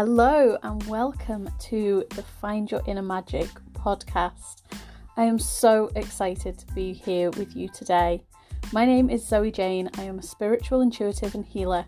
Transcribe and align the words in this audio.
Hello, 0.00 0.56
and 0.62 0.80
welcome 0.84 1.50
to 1.58 2.04
the 2.10 2.22
Find 2.22 2.70
Your 2.70 2.82
Inner 2.86 3.02
Magic 3.02 3.48
podcast. 3.72 4.62
I 5.16 5.24
am 5.24 5.40
so 5.40 5.90
excited 5.96 6.56
to 6.56 6.72
be 6.72 6.92
here 6.92 7.30
with 7.30 7.56
you 7.56 7.68
today. 7.68 8.22
My 8.72 8.84
name 8.84 9.10
is 9.10 9.26
Zoe 9.26 9.50
Jane. 9.50 9.90
I 9.98 10.04
am 10.04 10.20
a 10.20 10.22
spiritual 10.22 10.82
intuitive 10.82 11.34
and 11.34 11.44
healer. 11.44 11.84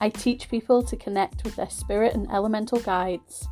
I 0.00 0.08
teach 0.08 0.48
people 0.48 0.84
to 0.84 0.96
connect 0.96 1.42
with 1.42 1.56
their 1.56 1.68
spirit 1.68 2.14
and 2.14 2.30
elemental 2.30 2.78
guides. 2.78 3.48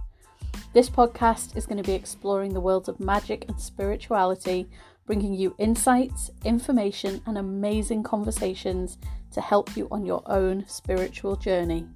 This 0.73 0.89
podcast 0.89 1.57
is 1.57 1.67
going 1.67 1.83
to 1.83 1.91
be 1.91 1.95
exploring 1.95 2.55
the 2.55 2.61
worlds 2.61 2.89
of 2.89 3.01
magic 3.01 3.47
and 3.49 3.61
spirituality, 3.61 4.69
bringing 5.05 5.35
you 5.35 5.53
insights, 5.59 6.31
information, 6.45 7.21
and 7.27 7.39
amazing 7.39 8.05
conversations 8.05 8.99
to 9.33 9.41
help 9.41 9.77
you 9.77 9.89
on 9.91 10.07
your 10.07 10.23
own 10.27 10.65
spiritual 10.69 11.35
journey. 11.35 11.89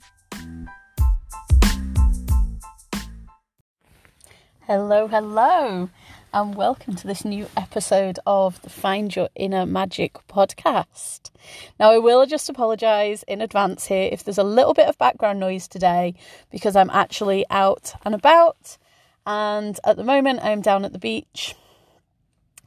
Hello, 4.73 5.09
hello, 5.09 5.91
and 6.33 6.55
welcome 6.55 6.95
to 6.95 7.05
this 7.05 7.24
new 7.24 7.48
episode 7.56 8.20
of 8.24 8.62
the 8.62 8.70
Find 8.70 9.16
Your 9.16 9.29
Inner 9.34 9.66
Magic 9.66 10.16
podcast. 10.29 11.33
Now, 11.80 11.91
I 11.91 11.98
will 11.98 12.24
just 12.24 12.48
apologise 12.48 13.24
in 13.24 13.41
advance 13.41 13.87
here 13.87 14.09
if 14.12 14.23
there's 14.23 14.38
a 14.38 14.45
little 14.45 14.73
bit 14.73 14.87
of 14.87 14.96
background 14.96 15.41
noise 15.41 15.66
today 15.66 16.15
because 16.52 16.77
I'm 16.77 16.88
actually 16.91 17.45
out 17.51 17.95
and 18.05 18.15
about, 18.15 18.79
and 19.27 19.80
at 19.83 19.96
the 19.96 20.05
moment, 20.05 20.45
I'm 20.45 20.60
down 20.60 20.84
at 20.84 20.93
the 20.93 21.01
beach. 21.01 21.57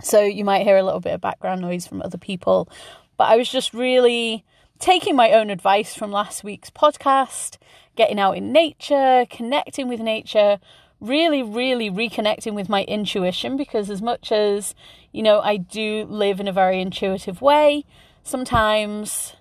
So, 0.02 0.20
you 0.24 0.44
might 0.44 0.64
hear 0.64 0.76
a 0.76 0.84
little 0.84 1.00
bit 1.00 1.14
of 1.14 1.22
background 1.22 1.62
noise 1.62 1.88
from 1.88 2.02
other 2.02 2.18
people, 2.18 2.68
but 3.16 3.30
I 3.30 3.38
was 3.38 3.50
just 3.50 3.74
really 3.74 4.44
taking 4.78 5.16
my 5.16 5.32
own 5.32 5.50
advice 5.50 5.96
from 5.96 6.12
last 6.12 6.44
week's 6.44 6.70
podcast, 6.70 7.56
getting 7.96 8.20
out 8.20 8.36
in 8.36 8.52
nature, 8.52 9.26
connecting 9.30 9.88
with 9.88 10.02
nature 10.02 10.60
really, 11.00 11.44
really 11.44 11.90
reconnecting 11.90 12.54
with 12.54 12.70
my 12.70 12.84
intuition 12.84 13.58
because, 13.58 13.90
as 13.90 14.02
much 14.02 14.32
as 14.32 14.76
you 15.12 15.22
know, 15.24 15.42
I 15.42 15.58
do 15.58 16.06
live 16.10 16.40
in 16.40 16.48
a 16.48 16.54
very 16.54 16.82
intuitive 16.82 17.42
way, 17.42 17.86
sometimes 18.24 19.34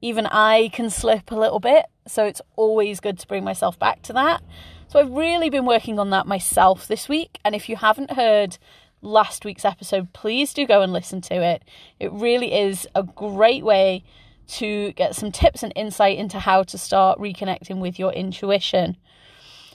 even 0.00 0.26
I 0.26 0.70
can 0.72 0.90
slip 0.90 1.30
a 1.30 1.36
little 1.36 1.60
bit. 1.60 1.86
So, 2.06 2.24
it's 2.24 2.42
always 2.56 3.00
good 3.00 3.18
to 3.18 3.26
bring 3.26 3.44
myself 3.44 3.78
back 3.78 4.02
to 4.02 4.12
that. 4.14 4.42
So, 4.88 4.98
I've 5.00 5.10
really 5.10 5.50
been 5.50 5.66
working 5.66 5.98
on 5.98 6.10
that 6.10 6.26
myself 6.26 6.86
this 6.86 7.08
week. 7.08 7.38
And 7.44 7.54
if 7.54 7.68
you 7.68 7.76
haven't 7.76 8.12
heard 8.12 8.58
last 9.02 9.44
week's 9.44 9.64
episode, 9.64 10.12
please 10.12 10.52
do 10.52 10.66
go 10.66 10.82
and 10.82 10.92
listen 10.92 11.20
to 11.22 11.42
it. 11.42 11.62
It 12.00 12.12
really 12.12 12.52
is 12.52 12.86
a 12.94 13.02
great 13.02 13.64
way 13.64 14.04
to 14.48 14.92
get 14.92 15.14
some 15.14 15.30
tips 15.30 15.62
and 15.62 15.72
insight 15.76 16.18
into 16.18 16.38
how 16.38 16.62
to 16.64 16.78
start 16.78 17.18
reconnecting 17.18 17.80
with 17.80 17.98
your 17.98 18.12
intuition. 18.12 18.96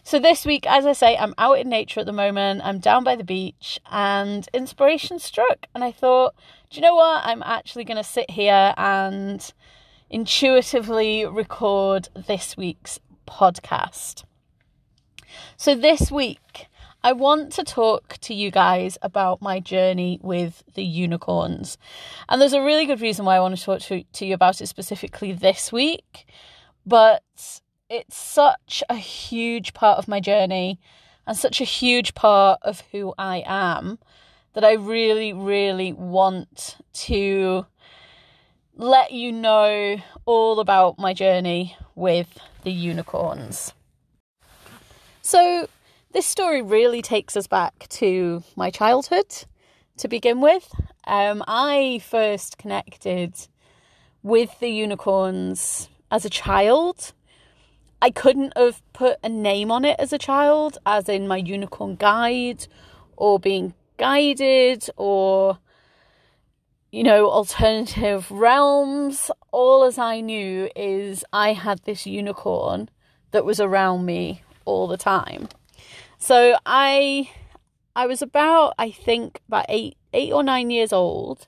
So 0.05 0.19
this 0.19 0.45
week, 0.45 0.67
as 0.67 0.85
I 0.85 0.91
say, 0.91 1.15
I'm 1.15 1.33
out 1.37 1.59
in 1.59 1.69
nature 1.69 2.01
at 2.01 2.05
the 2.05 2.11
moment. 2.11 2.61
I'm 2.63 2.79
down 2.79 3.05
by 3.05 3.15
the 3.15 3.23
beach 3.23 3.79
and 3.89 4.45
inspiration 4.53 5.17
struck. 5.17 5.67
And 5.73 5.81
I 5.81 5.93
thought, 5.93 6.35
do 6.69 6.75
you 6.75 6.81
know 6.81 6.95
what? 6.95 7.25
I'm 7.25 7.41
actually 7.41 7.85
going 7.85 7.97
to 7.97 8.03
sit 8.03 8.29
here 8.29 8.73
and 8.75 9.53
intuitively 10.09 11.25
record 11.25 12.09
this 12.27 12.57
week's 12.57 12.99
podcast. 13.25 14.25
So 15.55 15.73
this 15.73 16.11
week, 16.11 16.67
I 17.01 17.13
want 17.13 17.53
to 17.53 17.63
talk 17.63 18.17
to 18.21 18.33
you 18.33 18.51
guys 18.51 18.97
about 19.01 19.41
my 19.41 19.61
journey 19.61 20.19
with 20.21 20.63
the 20.73 20.83
unicorns. 20.83 21.77
And 22.27 22.41
there's 22.41 22.53
a 22.53 22.61
really 22.61 22.85
good 22.85 22.99
reason 22.99 23.23
why 23.23 23.37
I 23.37 23.39
want 23.39 23.57
to 23.57 23.63
talk 23.63 23.79
to, 23.83 24.03
to 24.03 24.25
you 24.25 24.33
about 24.33 24.59
it 24.59 24.67
specifically 24.67 25.31
this 25.31 25.71
week. 25.71 26.27
But 26.85 27.23
it's 27.93 28.17
such 28.17 28.83
a 28.89 28.95
huge 28.95 29.75
part 29.75 29.99
of 29.99 30.07
my 30.07 30.19
journey 30.19 30.79
and 31.27 31.37
such 31.37 31.61
a 31.61 31.63
huge 31.63 32.15
part 32.15 32.59
of 32.63 32.81
who 32.91 33.13
I 33.19 33.43
am 33.45 33.99
that 34.53 34.63
I 34.63 34.73
really, 34.73 35.31
really 35.31 35.93
want 35.93 36.77
to 36.93 37.67
let 38.75 39.11
you 39.11 39.31
know 39.31 39.97
all 40.25 40.59
about 40.59 40.97
my 40.97 41.13
journey 41.13 41.77
with 41.93 42.39
the 42.63 42.71
unicorns. 42.71 43.73
So, 45.21 45.69
this 46.13 46.25
story 46.25 46.63
really 46.63 47.03
takes 47.03 47.37
us 47.37 47.45
back 47.45 47.87
to 47.89 48.43
my 48.55 48.71
childhood 48.71 49.45
to 49.97 50.07
begin 50.07 50.41
with. 50.41 50.67
Um, 51.05 51.43
I 51.47 52.01
first 52.03 52.57
connected 52.57 53.35
with 54.23 54.59
the 54.59 54.69
unicorns 54.69 55.89
as 56.09 56.25
a 56.25 56.29
child. 56.29 57.13
I 58.03 58.11
couldn't 58.11 58.51
have 58.57 58.81
put 58.91 59.17
a 59.23 59.29
name 59.29 59.71
on 59.71 59.85
it 59.85 59.95
as 59.97 60.11
a 60.11 60.17
child, 60.17 60.77
as 60.85 61.07
in 61.07 61.25
my 61.25 61.37
unicorn 61.37 61.95
guide 61.95 62.67
or 63.15 63.39
being 63.39 63.75
guided 63.95 64.89
or, 64.97 65.59
you 66.91 67.01
know, 67.01 67.29
alternative 67.29 68.29
realms. 68.29 69.31
All 69.53 69.85
as 69.85 69.97
I 69.97 70.19
knew 70.19 70.69
is 70.75 71.23
I 71.31 71.53
had 71.53 71.79
this 71.85 72.05
unicorn 72.05 72.89
that 73.31 73.45
was 73.45 73.61
around 73.61 74.05
me 74.05 74.43
all 74.65 74.89
the 74.89 74.97
time. 74.97 75.47
So 76.17 76.57
I 76.65 77.29
I 77.95 78.05
was 78.05 78.21
about 78.21 78.73
I 78.77 78.91
think 78.91 79.39
about 79.47 79.67
8 79.69 79.95
8 80.11 80.33
or 80.33 80.43
9 80.43 80.71
years 80.71 80.91
old 80.91 81.47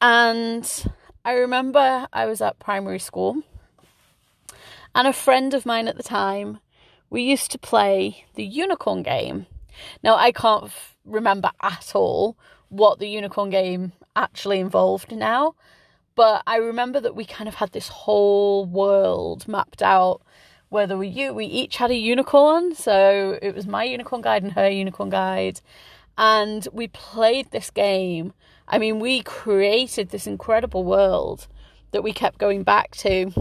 and 0.00 0.84
I 1.24 1.32
remember 1.32 2.06
I 2.12 2.26
was 2.26 2.40
at 2.40 2.60
primary 2.60 3.00
school 3.00 3.42
and 4.94 5.06
a 5.06 5.12
friend 5.12 5.54
of 5.54 5.66
mine 5.66 5.88
at 5.88 5.96
the 5.96 6.02
time, 6.02 6.60
we 7.10 7.22
used 7.22 7.50
to 7.52 7.58
play 7.58 8.24
the 8.34 8.44
unicorn 8.44 9.02
game. 9.02 9.46
Now, 10.02 10.16
I 10.16 10.32
can't 10.32 10.64
f- 10.64 10.96
remember 11.04 11.50
at 11.62 11.92
all 11.94 12.36
what 12.68 12.98
the 12.98 13.08
unicorn 13.08 13.50
game 13.50 13.92
actually 14.14 14.60
involved 14.60 15.12
now, 15.12 15.54
but 16.14 16.42
I 16.46 16.56
remember 16.56 17.00
that 17.00 17.14
we 17.14 17.24
kind 17.24 17.48
of 17.48 17.56
had 17.56 17.72
this 17.72 17.88
whole 17.88 18.66
world 18.66 19.46
mapped 19.46 19.82
out. 19.82 20.20
Whether 20.68 20.98
we 20.98 21.08
you, 21.08 21.32
we 21.32 21.46
each 21.46 21.76
had 21.76 21.90
a 21.90 21.94
unicorn, 21.94 22.74
so 22.74 23.38
it 23.40 23.54
was 23.54 23.66
my 23.66 23.84
unicorn 23.84 24.20
guide 24.20 24.42
and 24.42 24.52
her 24.52 24.68
unicorn 24.68 25.08
guide, 25.08 25.62
and 26.18 26.68
we 26.72 26.88
played 26.88 27.50
this 27.50 27.70
game. 27.70 28.34
I 28.66 28.76
mean, 28.76 29.00
we 29.00 29.22
created 29.22 30.10
this 30.10 30.26
incredible 30.26 30.84
world 30.84 31.46
that 31.92 32.02
we 32.02 32.12
kept 32.12 32.38
going 32.38 32.64
back 32.64 32.90
to 32.96 33.32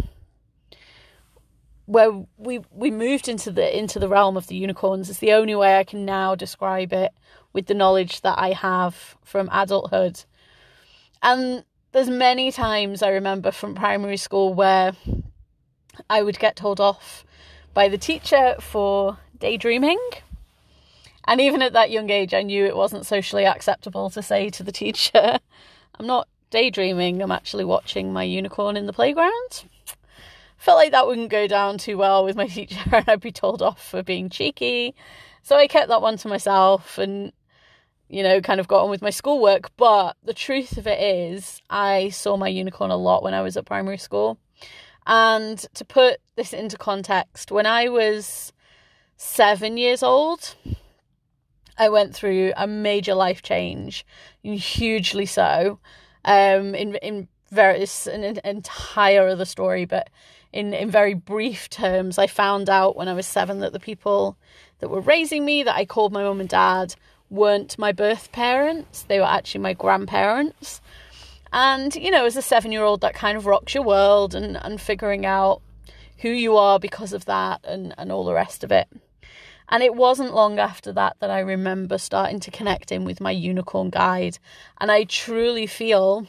where 1.87 2.11
we 2.37 2.59
we 2.69 2.91
moved 2.91 3.27
into 3.27 3.49
the 3.49 3.77
into 3.77 3.97
the 3.97 4.09
realm 4.09 4.37
of 4.37 4.47
the 4.47 4.55
unicorns 4.55 5.09
is 5.09 5.19
the 5.19 5.31
only 5.31 5.55
way 5.55 5.77
I 5.77 5.85
can 5.85 6.05
now 6.05 6.35
describe 6.35 6.93
it 6.93 7.13
with 7.53 7.65
the 7.67 7.73
knowledge 7.73 8.21
that 8.21 8.37
I 8.37 8.51
have 8.51 9.17
from 9.23 9.49
adulthood. 9.51 10.23
And 11.23 11.63
there's 11.93 12.09
many 12.09 12.51
times 12.51 13.01
I 13.01 13.09
remember 13.09 13.51
from 13.51 13.73
primary 13.73 14.17
school 14.17 14.53
where 14.53 14.91
I 16.09 16.21
would 16.21 16.39
get 16.39 16.57
told 16.57 16.81
off 16.81 17.25
by 17.73 17.87
the 17.87 17.97
teacher 17.97 18.55
for 18.59 19.17
daydreaming. 19.39 19.99
And 21.25 21.39
even 21.41 21.61
at 21.61 21.73
that 21.73 21.89
young 21.89 22.09
age, 22.09 22.33
I 22.33 22.43
knew 22.43 22.65
it 22.65 22.75
wasn't 22.75 23.05
socially 23.05 23.45
acceptable 23.45 24.09
to 24.09 24.21
say 24.21 24.49
to 24.51 24.63
the 24.63 24.71
teacher, 24.83 25.39
I'm 25.97 26.05
not 26.05 26.27
daydreaming, 26.51 27.21
I'm 27.21 27.31
actually 27.31 27.65
watching 27.65 28.11
my 28.11 28.23
unicorn 28.23 28.75
in 28.75 28.87
the 28.87 28.93
playground 28.93 29.63
felt 30.57 30.77
like 30.77 30.91
that 30.91 31.07
wouldn't 31.07 31.29
go 31.29 31.47
down 31.47 31.77
too 31.77 31.97
well 31.97 32.25
with 32.25 32.35
my 32.35 32.47
teacher 32.47 32.79
and 32.91 33.05
I'd 33.07 33.21
be 33.21 33.31
told 33.31 33.61
off 33.61 33.83
for 33.89 34.03
being 34.03 34.29
cheeky. 34.29 34.95
So 35.43 35.55
I 35.55 35.67
kept 35.67 35.89
that 35.89 36.01
one 36.01 36.17
to 36.17 36.27
myself 36.27 36.97
and, 36.97 37.31
you 38.09 38.23
know, 38.23 38.41
kind 38.41 38.59
of 38.59 38.67
got 38.67 38.83
on 38.83 38.89
with 38.89 39.01
my 39.01 39.09
schoolwork. 39.09 39.71
But 39.77 40.17
the 40.23 40.33
truth 40.33 40.77
of 40.77 40.87
it 40.87 40.99
is, 40.99 41.61
I 41.69 42.09
saw 42.09 42.35
my 42.35 42.47
unicorn 42.47 42.91
a 42.91 42.97
lot 42.97 43.23
when 43.23 43.33
I 43.33 43.41
was 43.41 43.55
at 43.55 43.65
primary 43.65 43.97
school. 43.97 44.39
And 45.05 45.57
to 45.73 45.85
put 45.85 46.17
this 46.35 46.51
into 46.51 46.77
context, 46.77 47.49
when 47.51 47.65
I 47.65 47.87
was 47.87 48.51
seven 49.15 49.77
years 49.77 50.03
old, 50.03 50.55
I 51.77 51.89
went 51.89 52.13
through 52.13 52.51
a 52.57 52.67
major 52.67 53.13
life 53.13 53.41
change, 53.41 54.05
hugely 54.41 55.25
so. 55.25 55.79
Um, 56.25 56.75
in 56.75 56.95
in 56.95 57.29
various 57.51 58.07
an, 58.07 58.23
an 58.23 58.39
entire 58.43 59.27
other 59.27 59.45
story, 59.45 59.85
but 59.85 60.09
in 60.53 60.73
in 60.73 60.89
very 60.89 61.13
brief 61.13 61.69
terms, 61.69 62.17
I 62.17 62.27
found 62.27 62.69
out 62.69 62.95
when 62.95 63.07
I 63.07 63.13
was 63.13 63.27
seven 63.27 63.59
that 63.59 63.73
the 63.73 63.79
people 63.79 64.37
that 64.79 64.89
were 64.89 65.01
raising 65.01 65.45
me, 65.45 65.63
that 65.63 65.75
I 65.75 65.85
called 65.85 66.13
my 66.13 66.23
mum 66.23 66.39
and 66.39 66.49
dad, 66.49 66.95
weren't 67.29 67.77
my 67.77 67.91
birth 67.91 68.31
parents. 68.31 69.03
They 69.03 69.19
were 69.19 69.25
actually 69.25 69.61
my 69.61 69.73
grandparents. 69.73 70.81
And, 71.51 71.95
you 71.95 72.11
know, 72.11 72.25
as 72.25 72.35
a 72.35 72.41
seven 72.41 72.71
year 72.71 72.83
old, 72.83 73.01
that 73.01 73.13
kind 73.13 73.37
of 73.37 73.45
rocks 73.45 73.73
your 73.73 73.83
world 73.83 74.35
and, 74.35 74.57
and 74.57 74.79
figuring 74.79 75.25
out 75.25 75.61
who 76.19 76.29
you 76.29 76.57
are 76.57 76.79
because 76.79 77.13
of 77.13 77.25
that 77.25 77.61
and, 77.63 77.93
and 77.97 78.11
all 78.11 78.25
the 78.25 78.33
rest 78.33 78.63
of 78.63 78.71
it. 78.71 78.87
And 79.69 79.83
it 79.83 79.95
wasn't 79.95 80.33
long 80.33 80.59
after 80.59 80.93
that 80.93 81.17
that 81.19 81.29
I 81.29 81.39
remember 81.39 81.97
starting 81.97 82.39
to 82.41 82.51
connect 82.51 82.91
in 82.91 83.03
with 83.03 83.19
my 83.19 83.31
unicorn 83.31 83.89
guide. 83.89 84.39
And 84.79 84.91
I 84.91 85.03
truly 85.03 85.67
feel 85.67 86.25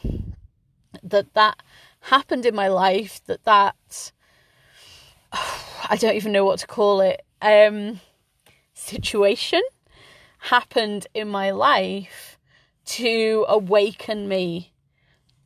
that 1.02 1.32
that 1.34 1.62
happened 2.08 2.46
in 2.46 2.54
my 2.54 2.68
life 2.68 3.20
that 3.26 3.44
that 3.44 4.12
I 5.32 5.96
don't 5.96 6.16
even 6.16 6.32
know 6.32 6.44
what 6.44 6.58
to 6.60 6.66
call 6.66 7.00
it 7.00 7.22
um, 7.42 8.00
situation 8.74 9.62
happened 10.38 11.06
in 11.14 11.28
my 11.28 11.50
life 11.50 12.38
to 12.84 13.44
awaken 13.48 14.28
me 14.28 14.72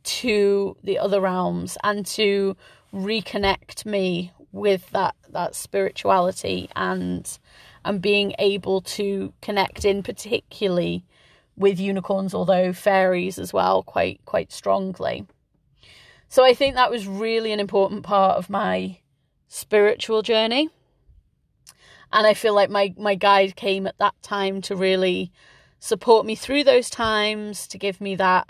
to 0.03 0.77
the 0.83 0.97
other 0.97 1.19
realms 1.19 1.77
and 1.83 2.05
to 2.05 2.55
reconnect 2.93 3.85
me 3.85 4.31
with 4.51 4.89
that 4.91 5.15
that 5.29 5.55
spirituality 5.55 6.69
and 6.75 7.39
and 7.83 8.01
being 8.01 8.33
able 8.39 8.81
to 8.81 9.33
connect 9.41 9.83
in 9.83 10.03
particularly 10.03 11.03
with 11.57 11.79
unicorns 11.79 12.33
although 12.33 12.71
fairies 12.71 13.39
as 13.39 13.51
well 13.51 13.81
quite 13.81 14.21
quite 14.25 14.51
strongly 14.51 15.25
so 16.33 16.43
i 16.43 16.53
think 16.53 16.75
that 16.75 16.91
was 16.91 17.07
really 17.07 17.51
an 17.51 17.59
important 17.59 18.03
part 18.03 18.37
of 18.37 18.49
my 18.49 18.97
spiritual 19.47 20.21
journey 20.21 20.69
and 22.11 22.25
i 22.25 22.33
feel 22.33 22.53
like 22.53 22.69
my 22.69 22.93
my 22.97 23.15
guide 23.15 23.55
came 23.55 23.85
at 23.85 23.97
that 23.99 24.15
time 24.21 24.61
to 24.61 24.75
really 24.75 25.31
support 25.79 26.25
me 26.25 26.35
through 26.35 26.63
those 26.63 26.89
times 26.89 27.67
to 27.67 27.77
give 27.77 27.99
me 27.99 28.15
that 28.15 28.47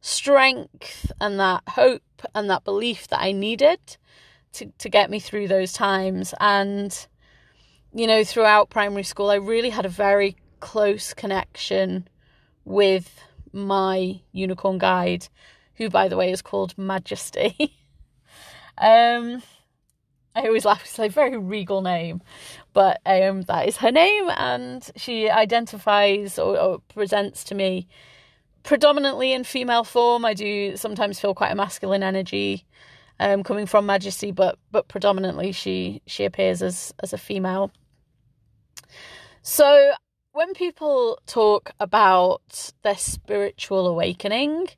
strength 0.00 1.12
and 1.20 1.38
that 1.38 1.62
hope 1.68 2.02
and 2.34 2.48
that 2.48 2.64
belief 2.64 3.06
that 3.08 3.20
i 3.20 3.32
needed 3.32 3.78
to, 4.52 4.66
to 4.78 4.88
get 4.88 5.10
me 5.10 5.20
through 5.20 5.48
those 5.48 5.72
times. 5.72 6.34
And, 6.40 7.06
you 7.94 8.06
know, 8.06 8.24
throughout 8.24 8.70
primary 8.70 9.02
school, 9.02 9.30
I 9.30 9.36
really 9.36 9.70
had 9.70 9.86
a 9.86 9.90
very 9.90 10.36
close 10.60 11.14
connection 11.14 12.08
with 12.64 13.20
my 13.52 14.20
unicorn 14.32 14.78
guide, 14.78 15.28
who, 15.80 15.88
by 15.88 16.08
the 16.08 16.16
way, 16.16 16.30
is 16.30 16.42
called 16.42 16.76
Majesty. 16.76 17.56
um, 18.78 19.42
I 20.36 20.42
always 20.42 20.66
laugh, 20.66 20.82
it's 20.84 20.98
a 20.98 21.08
very 21.08 21.38
regal 21.38 21.80
name, 21.80 22.20
but 22.74 23.00
um, 23.06 23.42
that 23.44 23.66
is 23.66 23.78
her 23.78 23.90
name, 23.90 24.28
and 24.36 24.88
she 24.94 25.30
identifies 25.30 26.38
or, 26.38 26.58
or 26.60 26.78
presents 26.92 27.44
to 27.44 27.54
me 27.54 27.88
predominantly 28.62 29.32
in 29.32 29.42
female 29.42 29.84
form. 29.84 30.26
I 30.26 30.34
do 30.34 30.76
sometimes 30.76 31.18
feel 31.18 31.34
quite 31.34 31.50
a 31.50 31.56
masculine 31.56 32.02
energy 32.02 32.66
um, 33.18 33.42
coming 33.42 33.64
from 33.64 33.86
Majesty, 33.86 34.32
but 34.32 34.58
but 34.70 34.86
predominantly 34.86 35.52
she 35.52 36.02
she 36.06 36.26
appears 36.26 36.60
as 36.60 36.92
as 37.02 37.14
a 37.14 37.18
female. 37.18 37.72
So 39.40 39.92
when 40.32 40.52
people 40.52 41.18
talk 41.26 41.70
about 41.80 42.70
their 42.82 42.98
spiritual 42.98 43.88
awakening, 43.88 44.68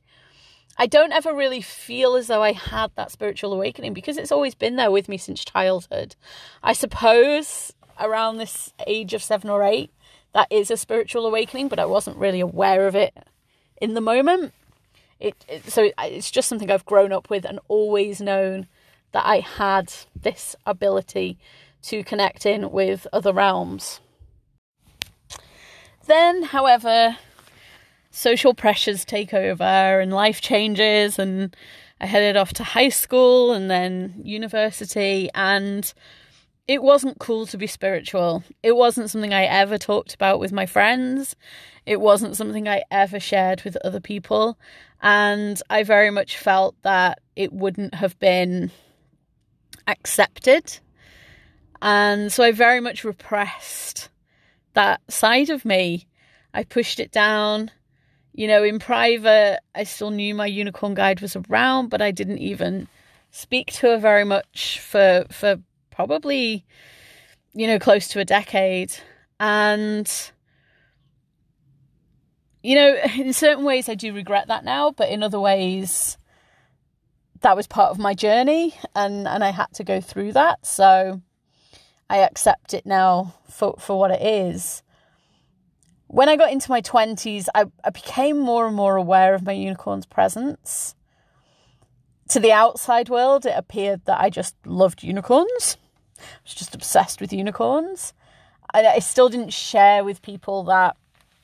I 0.83 0.87
don't 0.87 1.13
ever 1.13 1.33
really 1.33 1.61
feel 1.61 2.17
as 2.17 2.27
though 2.27 2.43
I 2.43 2.51
had 2.51 2.91
that 2.97 3.13
spiritual 3.13 3.53
awakening 3.53 3.95
because 3.95 4.17
it's 4.17 4.33
always 4.33 4.57
been 4.57 4.75
there 4.75 4.91
with 4.91 5.09
me 5.09 5.17
since 5.17 5.45
childhood. 5.45 6.17
I 6.61 6.73
suppose 6.73 7.73
around 8.01 8.39
this 8.39 8.73
age 8.89 9.15
of 9.15 9.23
seven 9.23 9.49
or 9.49 9.63
eight, 9.63 9.93
that 10.35 10.49
is 10.51 10.73
a 10.73 10.77
spiritual 10.77 11.25
awakening, 11.25 11.69
but 11.69 11.79
I 11.79 11.85
wasn't 11.85 12.17
really 12.17 12.41
aware 12.41 12.89
of 12.89 12.97
it 12.97 13.17
in 13.81 13.95
the 13.95 14.01
moment. 14.01 14.55
It, 15.21 15.45
it, 15.49 15.71
so 15.71 15.93
it's 15.99 16.33
just 16.33 16.49
something 16.49 16.69
I've 16.69 16.85
grown 16.85 17.13
up 17.13 17.31
with 17.31 17.45
and 17.45 17.61
always 17.69 18.21
known 18.21 18.67
that 19.13 19.25
I 19.25 19.39
had 19.39 19.93
this 20.21 20.57
ability 20.67 21.39
to 21.83 22.03
connect 22.03 22.45
in 22.45 22.73
with 22.73 23.07
other 23.13 23.33
realms. 23.33 24.01
Then, 26.09 26.43
however, 26.43 27.19
social 28.13 28.55
pressures 28.55 29.05
take 29.05 29.35
over 29.35 29.65
and 29.65 30.13
life 30.13 30.41
changes 30.41 31.19
and 31.19 31.57
I 32.01 32.07
headed 32.07 32.37
off 32.37 32.53
to 32.55 32.65
high 32.65 32.91
school 32.91 33.53
and 33.53 33.71
then 33.71 34.21
university 34.23 35.31
and 35.35 35.93
it 36.69 36.83
wasn't 36.83 37.19
cool 37.19 37.47
to 37.47 37.59
be 37.59 37.67
spiritual. 37.67 38.45
It 38.63 38.77
wasn't 38.77 39.11
something 39.11 39.35
I 39.35 39.45
ever 39.45 39.79
talked 39.79 40.15
about 40.15 40.39
with 40.39 40.53
my 40.53 40.67
friends. 40.67 41.35
It 41.87 42.01
wasn't 42.01 42.37
something 42.37 42.69
I 42.69 42.85
ever 42.91 43.19
shared 43.19 43.63
with 43.63 43.77
other 43.79 44.01
people. 44.01 44.59
And 45.01 45.61
I 45.69 45.83
very 45.83 46.11
much 46.11 46.37
felt 46.37 46.81
that 46.83 47.21
it 47.35 47.53
wouldn't 47.53 47.95
have 47.95 48.17
been 48.21 48.71
accepted. 49.89 50.79
And 51.81 52.31
so 52.31 52.45
I 52.45 52.53
very 52.53 52.81
much 52.81 53.03
repressed 53.05 54.09
that 54.75 55.01
side 55.11 55.51
of 55.51 55.65
me. 55.65 56.07
I 56.55 56.63
pushed 56.63 57.01
it 57.01 57.11
down. 57.11 57.71
You 58.35 58.49
know, 58.49 58.63
in 58.63 58.79
private, 58.79 59.61
I 59.75 59.85
still 59.85 60.11
knew 60.11 60.35
my 60.35 60.47
unicorn 60.47 60.95
guide 60.95 61.21
was 61.21 61.37
around, 61.37 61.89
but 61.89 62.01
I 62.01 62.11
didn't 62.11 62.39
even 62.39 62.89
speak 63.31 63.73
to 63.73 63.89
her 63.89 63.99
very 63.99 64.25
much 64.25 64.79
for 64.81 65.25
for 65.31 65.57
probably 65.91 66.65
you 67.55 67.67
know 67.67 67.79
close 67.79 68.09
to 68.09 68.21
a 68.21 68.25
decade. 68.25 68.93
And 69.39 70.11
you 72.63 72.75
know, 72.75 72.97
in 73.19 73.33
certain 73.33 73.65
ways, 73.65 73.89
I 73.89 73.95
do 73.95 74.15
regret 74.15 74.49
that 74.49 74.65
now, 74.65 74.93
but 74.93 75.11
in 75.11 75.23
other 75.23 75.41
ways, 75.41 76.17
that 77.41 77.57
was 77.57 77.67
part 77.67 77.91
of 77.91 77.99
my 77.99 78.15
journey, 78.15 78.75
and 78.95 79.29
and 79.29 79.45
I 79.45 79.51
had 79.51 79.73
to 79.75 79.85
go 79.85 80.01
through 80.01 80.33
that. 80.33 80.65
So 80.65 81.21
I 82.09 82.19
accept 82.19 82.73
it 82.73 82.87
now 82.87 83.35
for 83.51 83.75
for 83.79 83.99
what 83.99 84.11
it 84.11 84.23
is. 84.23 84.83
When 86.13 86.29
I 86.29 86.37
got 86.37 86.53
into 86.53 86.71
my 86.71 86.83
twenties, 86.83 87.49
I, 87.55 87.65
I 87.83 87.91
became 87.91 88.39
more 88.39 88.67
and 88.67 88.77
more 88.77 88.97
aware 88.97 89.35
of 89.35 89.43
my 89.43 89.53
unicorn's 89.53 90.05
presence. 90.05 90.95
To 92.29 92.39
the 92.39 92.53
outside 92.53 93.09
world, 93.09 93.47
it 93.47 93.55
appeared 93.57 94.05
that 94.05 94.21
I 94.21 94.29
just 94.29 94.55
loved 94.67 95.03
unicorns. 95.03 95.79
I 96.19 96.23
was 96.45 96.55
just 96.55 96.75
obsessed 96.75 97.21
with 97.21 97.33
unicorns. 97.33 98.13
I, 98.75 98.87
I 98.87 98.99
still 98.99 99.31
didn't 99.31 99.55
share 99.55 100.05
with 100.05 100.21
people 100.21 100.65
that 100.65 100.97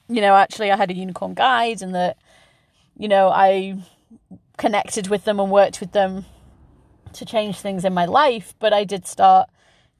you 0.09 0.21
know, 0.21 0.35
actually 0.35 0.71
I 0.71 0.77
had 0.77 0.91
a 0.91 0.95
unicorn 0.95 1.35
guide 1.35 1.83
and 1.83 1.95
that, 1.95 2.17
you 2.97 3.09
know, 3.09 3.29
I 3.29 3.79
connected 4.57 5.09
with 5.09 5.25
them 5.25 5.39
and 5.39 5.51
worked 5.51 5.81
with 5.81 5.93
them 5.93 6.25
to 7.13 7.25
change 7.25 7.61
things 7.61 7.85
in 7.85 7.95
my 7.95 8.07
life, 8.07 8.55
but 8.59 8.73
I 8.73 8.85
did 8.85 9.07
start 9.07 9.49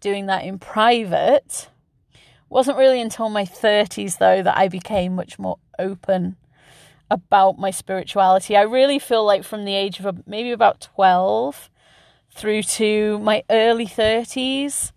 doing 0.01 0.27
that 0.27 0.45
in 0.45 0.59
private. 0.59 1.69
Wasn't 2.49 2.79
really 2.79 3.01
until 3.01 3.29
my 3.29 3.45
30s 3.45 4.19
though 4.19 4.43
that 4.43 4.57
I 4.57 4.69
became 4.69 5.15
much 5.15 5.39
more 5.39 5.59
open 5.79 6.37
about 7.11 7.59
my 7.59 7.71
spirituality. 7.71 8.57
I 8.57 8.63
really 8.63 8.99
feel 8.99 9.25
like 9.25 9.45
from 9.45 9.65
the 9.65 9.75
age 9.75 10.01
of 10.01 10.27
maybe 10.27 10.51
about 10.51 10.81
12 10.95 11.71
through 12.31 12.63
to 12.63 13.19
my 13.19 13.43
early 13.51 13.87
30s, 13.87 14.93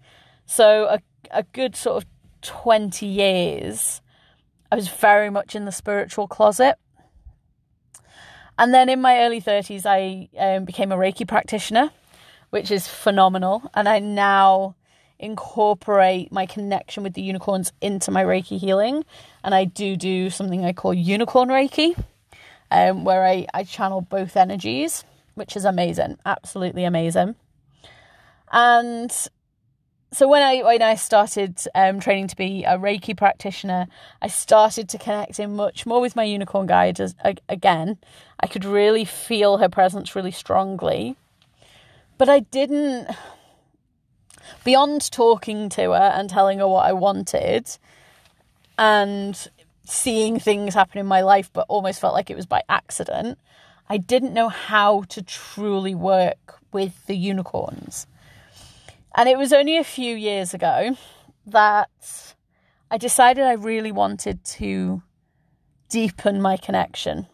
so 0.46 0.86
a 0.86 1.00
a 1.34 1.44
good 1.44 1.78
sort 1.78 2.04
of 2.04 2.10
20 2.42 3.06
years 3.06 4.02
I 4.72 4.76
was 4.76 4.88
very 4.88 5.30
much 5.30 5.54
in 5.54 5.66
the 5.66 5.72
spiritual 5.72 6.28
closet. 6.28 6.78
And 8.58 8.74
then 8.74 8.88
in 8.88 9.02
my 9.02 9.20
early 9.20 9.42
30s, 9.42 9.86
I 9.86 10.30
um, 10.38 10.64
became 10.64 10.94
a 10.94 10.96
Reiki 10.96 11.28
practitioner, 11.28 11.92
which 12.52 12.72
is 12.72 12.88
phenomenal. 12.88 13.64
And 13.74 13.90
I 13.90 14.00
now 14.00 14.76
incorporate 15.22 16.32
my 16.32 16.46
connection 16.46 17.04
with 17.04 17.14
the 17.14 17.22
unicorns 17.22 17.72
into 17.80 18.12
my 18.12 18.24
Reiki 18.24 18.60
healing. 18.60 19.06
And 19.44 19.56
I 19.56 19.66
do 19.66 19.96
do 19.96 20.30
something 20.30 20.66
I 20.66 20.74
call 20.74 20.94
unicorn 20.94 21.50
Reiki, 21.50 21.96
um, 22.72 23.06
where 23.06 23.26
I, 23.26 23.48
I 23.54 23.64
channel 23.64 24.02
both 24.02 24.36
energies, 24.36 25.04
which 25.36 25.56
is 25.56 25.66
amazing, 25.66 26.18
absolutely 26.26 26.84
amazing. 26.84 27.36
And 28.52 29.12
so 30.14 30.28
when 30.28 30.42
I 30.42 30.62
when 30.62 30.82
I 30.82 30.96
started 30.96 31.62
um, 31.74 32.02
training 32.02 32.28
to 32.28 32.36
be 32.36 32.66
a 32.66 32.78
Reiki 32.78 33.16
practitioner, 33.16 33.88
I 34.22 34.28
started 34.28 34.90
to 34.90 34.98
connect 34.98 35.40
in 35.40 35.56
much 35.56 35.86
more 35.86 36.02
with 36.02 36.18
my 36.18 36.24
unicorn 36.24 36.68
guide. 36.68 37.00
As, 37.00 37.16
again, 37.48 37.98
I 38.40 38.48
could 38.48 38.66
really 38.66 39.06
feel 39.06 39.60
her 39.60 39.70
presence 39.70 40.14
really 40.14 40.32
strongly, 40.32 41.16
but 42.18 42.28
I 42.28 42.40
didn't. 42.40 43.08
Beyond 44.64 45.12
talking 45.12 45.70
to 45.70 45.92
her 45.92 46.12
and 46.16 46.30
telling 46.30 46.60
her 46.60 46.68
what 46.68 46.86
I 46.86 46.94
wanted, 46.94 47.70
and 48.78 49.48
seeing 49.86 50.40
things 50.40 50.74
happen 50.74 51.00
in 51.00 51.06
my 51.06 51.22
life, 51.22 51.50
but 51.54 51.66
almost 51.68 52.00
felt 52.00 52.14
like 52.14 52.30
it 52.30 52.36
was 52.36 52.46
by 52.46 52.64
accident. 52.70 53.38
I 53.90 53.98
didn't 53.98 54.34
know 54.34 54.50
how 54.50 55.04
to 55.10 55.22
truly 55.22 55.94
work 55.94 56.60
with 56.72 57.06
the 57.08 57.16
unicorns. 57.16 58.08
And 59.16 59.28
it 59.28 59.38
was 59.38 59.52
only 59.52 59.78
a 59.78 59.84
few 59.84 60.16
years 60.16 60.54
ago 60.54 60.96
that 61.46 62.36
I 62.90 62.98
decided 62.98 63.44
I 63.44 63.54
really 63.54 63.92
wanted 63.92 64.44
to 64.46 65.04
deepen 65.90 66.42
my 66.42 66.56
connection 66.56 67.28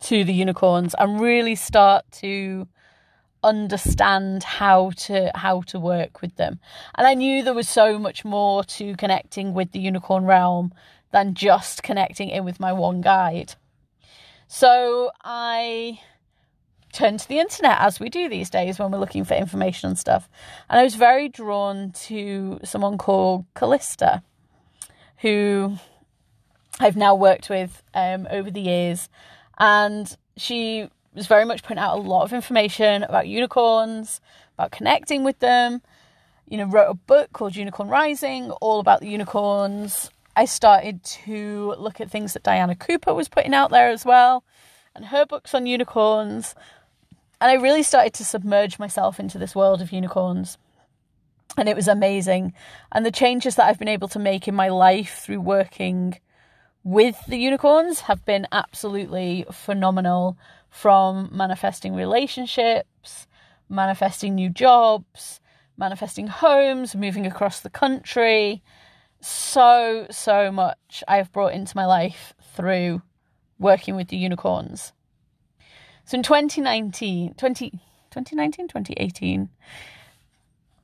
to 0.00 0.22
the 0.22 0.32
unicorns 0.32 0.94
and 0.96 1.20
really 1.20 1.56
start 1.56 2.04
to 2.12 2.68
understand 3.42 4.42
how 4.42 4.90
to 4.90 5.30
how 5.34 5.62
to 5.62 5.78
work 5.78 6.20
with 6.20 6.36
them. 6.36 6.58
And 6.96 7.06
I 7.06 7.14
knew 7.14 7.42
there 7.42 7.54
was 7.54 7.68
so 7.68 7.98
much 7.98 8.24
more 8.24 8.64
to 8.64 8.96
connecting 8.96 9.54
with 9.54 9.72
the 9.72 9.78
unicorn 9.78 10.24
realm 10.24 10.72
than 11.12 11.34
just 11.34 11.82
connecting 11.82 12.28
in 12.28 12.44
with 12.44 12.60
my 12.60 12.72
one 12.72 13.00
guide. 13.00 13.54
So 14.46 15.10
I 15.22 16.00
turned 16.92 17.20
to 17.20 17.28
the 17.28 17.38
internet 17.38 17.78
as 17.80 18.00
we 18.00 18.08
do 18.08 18.28
these 18.28 18.50
days 18.50 18.78
when 18.78 18.90
we're 18.90 18.98
looking 18.98 19.24
for 19.24 19.34
information 19.34 19.90
and 19.90 19.98
stuff. 19.98 20.28
And 20.68 20.80
I 20.80 20.84
was 20.84 20.94
very 20.94 21.28
drawn 21.28 21.92
to 22.06 22.58
someone 22.64 22.98
called 22.98 23.44
Callista, 23.54 24.22
who 25.18 25.76
I've 26.80 26.96
now 26.96 27.14
worked 27.14 27.50
with 27.50 27.82
um, 27.94 28.26
over 28.30 28.50
the 28.50 28.60
years. 28.60 29.08
And 29.58 30.16
she 30.36 30.88
was 31.18 31.26
very 31.26 31.44
much 31.44 31.62
putting 31.62 31.82
out 31.82 31.98
a 31.98 32.00
lot 32.00 32.22
of 32.22 32.32
information 32.32 33.02
about 33.02 33.28
unicorns, 33.28 34.20
about 34.54 34.72
connecting 34.72 35.24
with 35.24 35.38
them. 35.40 35.82
You 36.48 36.56
know, 36.56 36.64
wrote 36.64 36.90
a 36.90 36.94
book 36.94 37.32
called 37.32 37.56
Unicorn 37.56 37.90
Rising, 37.90 38.50
all 38.52 38.80
about 38.80 39.00
the 39.00 39.08
unicorns. 39.08 40.10
I 40.34 40.46
started 40.46 41.02
to 41.26 41.74
look 41.78 42.00
at 42.00 42.10
things 42.10 42.32
that 42.32 42.42
Diana 42.42 42.74
Cooper 42.74 43.12
was 43.12 43.28
putting 43.28 43.52
out 43.52 43.70
there 43.70 43.90
as 43.90 44.04
well, 44.04 44.44
and 44.94 45.06
her 45.06 45.26
books 45.26 45.52
on 45.52 45.66
unicorns. 45.66 46.54
And 47.40 47.50
I 47.50 47.54
really 47.54 47.82
started 47.82 48.14
to 48.14 48.24
submerge 48.24 48.78
myself 48.78 49.20
into 49.20 49.38
this 49.38 49.54
world 49.54 49.82
of 49.82 49.92
unicorns. 49.92 50.56
And 51.56 51.68
it 51.68 51.76
was 51.76 51.88
amazing. 51.88 52.52
And 52.92 53.04
the 53.04 53.10
changes 53.10 53.56
that 53.56 53.66
I've 53.66 53.78
been 53.78 53.88
able 53.88 54.08
to 54.08 54.18
make 54.18 54.48
in 54.48 54.54
my 54.54 54.68
life 54.68 55.20
through 55.24 55.40
working 55.40 56.18
with 56.84 57.16
the 57.26 57.36
unicorns 57.36 58.00
have 58.02 58.24
been 58.24 58.46
absolutely 58.52 59.44
phenomenal 59.50 60.38
from 60.80 61.28
manifesting 61.32 61.92
relationships, 61.92 63.26
manifesting 63.68 64.36
new 64.36 64.48
jobs, 64.48 65.40
manifesting 65.76 66.28
homes, 66.28 66.94
moving 66.94 67.26
across 67.26 67.58
the 67.60 67.70
country. 67.70 68.62
So, 69.20 70.06
so 70.08 70.52
much 70.52 71.02
I 71.08 71.16
have 71.16 71.32
brought 71.32 71.52
into 71.52 71.76
my 71.76 71.84
life 71.84 72.32
through 72.54 73.02
working 73.58 73.96
with 73.96 74.06
the 74.06 74.16
unicorns. 74.16 74.92
So 76.04 76.16
in 76.16 76.22
2019, 76.22 77.34
20, 77.34 77.70
2019, 77.70 78.68
2018, 78.68 79.48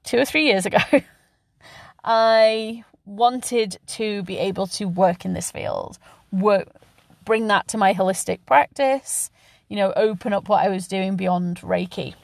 two 0.02 0.18
or 0.18 0.24
three 0.24 0.46
years 0.46 0.66
ago, 0.66 0.78
I 2.04 2.82
wanted 3.06 3.78
to 3.86 4.24
be 4.24 4.38
able 4.38 4.66
to 4.66 4.86
work 4.86 5.24
in 5.24 5.34
this 5.34 5.52
field, 5.52 5.98
work, 6.32 6.66
bring 7.24 7.46
that 7.46 7.68
to 7.68 7.78
my 7.78 7.94
holistic 7.94 8.40
practice, 8.44 9.30
you 9.68 9.76
know, 9.76 9.92
open 9.96 10.32
up 10.32 10.48
what 10.48 10.64
I 10.64 10.68
was 10.68 10.88
doing 10.88 11.16
beyond 11.16 11.60
Reiki. 11.60 12.14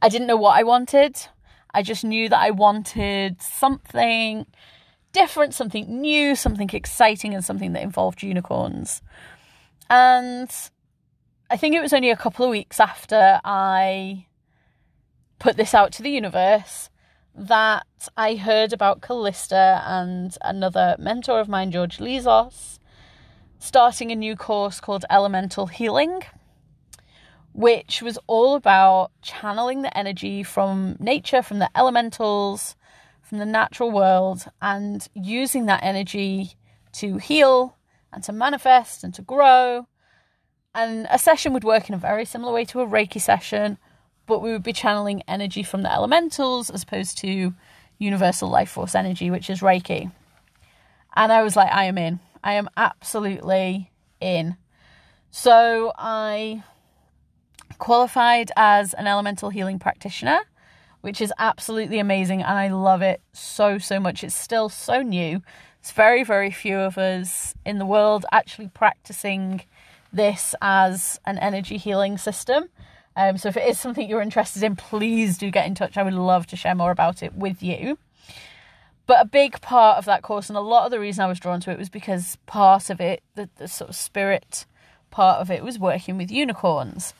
I 0.00 0.08
didn't 0.08 0.26
know 0.26 0.36
what 0.36 0.58
I 0.58 0.62
wanted. 0.62 1.16
I 1.74 1.82
just 1.82 2.04
knew 2.04 2.28
that 2.28 2.40
I 2.40 2.50
wanted 2.50 3.42
something 3.42 4.46
different, 5.12 5.54
something 5.54 6.00
new, 6.00 6.34
something 6.36 6.70
exciting, 6.72 7.34
and 7.34 7.44
something 7.44 7.72
that 7.72 7.82
involved 7.82 8.22
unicorns. 8.22 9.02
And 9.90 10.50
I 11.50 11.56
think 11.56 11.74
it 11.74 11.80
was 11.80 11.92
only 11.92 12.10
a 12.10 12.16
couple 12.16 12.44
of 12.44 12.50
weeks 12.50 12.78
after 12.78 13.40
I 13.44 14.26
put 15.38 15.56
this 15.56 15.74
out 15.74 15.92
to 15.92 16.02
the 16.02 16.10
universe 16.10 16.90
that 17.34 17.86
I 18.16 18.34
heard 18.34 18.72
about 18.72 19.00
Callista 19.00 19.82
and 19.86 20.36
another 20.42 20.96
mentor 20.98 21.40
of 21.40 21.48
mine, 21.48 21.70
George 21.70 21.98
Lizos, 21.98 22.77
starting 23.58 24.10
a 24.10 24.16
new 24.16 24.36
course 24.36 24.80
called 24.80 25.04
Elemental 25.10 25.66
Healing 25.66 26.22
which 27.58 28.02
was 28.02 28.16
all 28.28 28.54
about 28.54 29.10
channeling 29.20 29.82
the 29.82 29.98
energy 29.98 30.44
from 30.44 30.96
nature, 31.00 31.42
from 31.42 31.58
the 31.58 31.68
elementals, 31.76 32.76
from 33.20 33.38
the 33.38 33.44
natural 33.44 33.90
world, 33.90 34.44
and 34.62 35.08
using 35.12 35.66
that 35.66 35.82
energy 35.82 36.52
to 36.92 37.16
heal 37.16 37.76
and 38.12 38.22
to 38.22 38.32
manifest 38.32 39.02
and 39.02 39.12
to 39.12 39.22
grow. 39.22 39.88
And 40.72 41.08
a 41.10 41.18
session 41.18 41.52
would 41.52 41.64
work 41.64 41.88
in 41.88 41.96
a 41.96 41.98
very 41.98 42.24
similar 42.24 42.52
way 42.52 42.64
to 42.66 42.80
a 42.80 42.86
Reiki 42.86 43.20
session, 43.20 43.76
but 44.26 44.40
we 44.40 44.52
would 44.52 44.62
be 44.62 44.72
channeling 44.72 45.24
energy 45.26 45.64
from 45.64 45.82
the 45.82 45.92
elementals 45.92 46.70
as 46.70 46.84
opposed 46.84 47.18
to 47.18 47.54
universal 47.98 48.48
life 48.48 48.70
force 48.70 48.94
energy, 48.94 49.32
which 49.32 49.50
is 49.50 49.62
Reiki. 49.62 50.12
And 51.16 51.32
I 51.32 51.42
was 51.42 51.56
like, 51.56 51.72
I 51.72 51.86
am 51.86 51.98
in. 51.98 52.20
I 52.42 52.54
am 52.54 52.68
absolutely 52.76 53.90
in. 54.20 54.56
So 55.30 55.92
I 55.96 56.62
qualified 57.78 58.50
as 58.56 58.94
an 58.94 59.06
elemental 59.06 59.50
healing 59.50 59.78
practitioner, 59.78 60.40
which 61.00 61.20
is 61.20 61.32
absolutely 61.38 61.98
amazing 61.98 62.42
and 62.42 62.58
I 62.58 62.68
love 62.68 63.02
it 63.02 63.20
so, 63.32 63.78
so 63.78 64.00
much. 64.00 64.24
It's 64.24 64.34
still 64.34 64.68
so 64.68 65.02
new. 65.02 65.42
It's 65.80 65.92
very, 65.92 66.24
very 66.24 66.50
few 66.50 66.78
of 66.78 66.98
us 66.98 67.54
in 67.64 67.78
the 67.78 67.86
world 67.86 68.26
actually 68.32 68.68
practicing 68.68 69.62
this 70.12 70.54
as 70.60 71.20
an 71.24 71.38
energy 71.38 71.76
healing 71.76 72.18
system. 72.18 72.68
Um, 73.16 73.36
so 73.36 73.48
if 73.48 73.56
it 73.56 73.68
is 73.68 73.78
something 73.78 74.08
you're 74.08 74.22
interested 74.22 74.62
in, 74.62 74.76
please 74.76 75.38
do 75.38 75.50
get 75.50 75.66
in 75.66 75.74
touch. 75.74 75.96
I 75.96 76.02
would 76.02 76.14
love 76.14 76.46
to 76.48 76.56
share 76.56 76.74
more 76.74 76.90
about 76.90 77.22
it 77.22 77.34
with 77.34 77.62
you. 77.62 77.98
But 79.08 79.22
a 79.22 79.24
big 79.24 79.62
part 79.62 79.96
of 79.96 80.04
that 80.04 80.20
course, 80.22 80.50
and 80.50 80.56
a 80.56 80.60
lot 80.60 80.84
of 80.84 80.90
the 80.90 81.00
reason 81.00 81.24
I 81.24 81.28
was 81.28 81.40
drawn 81.40 81.60
to 81.62 81.70
it 81.70 81.78
was 81.78 81.88
because 81.88 82.36
part 82.44 82.90
of 82.90 83.00
it, 83.00 83.22
the, 83.36 83.48
the 83.56 83.66
sort 83.66 83.88
of 83.88 83.96
spirit 83.96 84.66
part 85.10 85.40
of 85.40 85.50
it, 85.50 85.64
was 85.64 85.78
working 85.78 86.18
with 86.18 86.30
unicorns. 86.30 87.14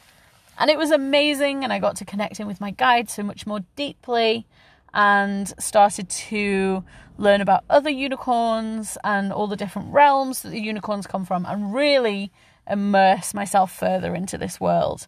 And 0.58 0.70
it 0.70 0.76
was 0.76 0.90
amazing, 0.90 1.64
and 1.64 1.72
I 1.72 1.78
got 1.78 1.96
to 1.96 2.04
connect 2.04 2.40
in 2.40 2.46
with 2.46 2.60
my 2.60 2.72
guide 2.72 3.08
so 3.08 3.22
much 3.22 3.46
more 3.46 3.60
deeply 3.74 4.46
and 4.92 5.48
started 5.58 6.10
to 6.10 6.84
learn 7.16 7.40
about 7.40 7.64
other 7.70 7.88
unicorns 7.88 8.98
and 9.02 9.32
all 9.32 9.46
the 9.46 9.56
different 9.56 9.90
realms 9.90 10.42
that 10.42 10.50
the 10.50 10.60
unicorns 10.60 11.06
come 11.06 11.24
from 11.24 11.46
and 11.46 11.74
really 11.74 12.30
immerse 12.68 13.32
myself 13.32 13.72
further 13.72 14.14
into 14.14 14.36
this 14.36 14.60
world. 14.60 15.06